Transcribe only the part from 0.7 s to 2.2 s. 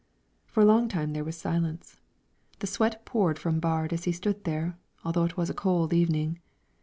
time there was silence;